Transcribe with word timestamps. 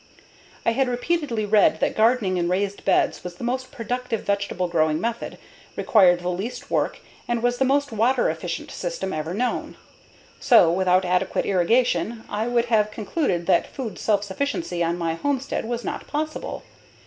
I 0.65 0.71
had 0.71 0.87
repeatedly 0.89 1.45
read 1.45 1.79
that 1.79 1.95
gardening 1.95 2.37
in 2.37 2.49
raised 2.49 2.83
beds 2.85 3.23
was 3.23 3.35
the 3.35 3.43
most 3.43 3.71
productive 3.71 4.21
vegetable 4.23 4.67
growing 4.67 4.99
method, 4.99 5.37
required 5.75 6.21
the 6.21 6.29
least 6.29 6.71
work, 6.71 7.01
and 7.27 7.43
was 7.43 7.59
the 7.59 7.65
most 7.65 7.91
water 7.91 8.27
efficient 8.27 8.71
system 8.71 9.13
ever 9.13 9.35
known. 9.35 9.77
So, 10.39 10.71
without 10.71 11.05
adequate 11.05 11.45
irrigation, 11.45 12.23
I 12.29 12.47
would 12.47 12.65
have 12.65 12.89
concluded 12.89 13.45
that 13.45 13.67
food 13.71 13.99
self 13.99 14.23
sufficiency 14.23 14.83
on 14.83 14.97
my 14.97 15.13
homestead 15.13 15.65
was 15.65 15.83
not 15.85 16.07
possible. 16.07 16.63